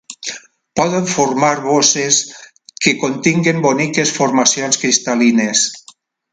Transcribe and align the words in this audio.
Poden 0.79 1.05
formar 1.15 1.51
bosses 1.65 2.17
que 2.85 2.95
continguen 3.05 3.63
boniques 3.69 4.17
formacions 4.19 4.83
cristal·lines. 4.85 5.67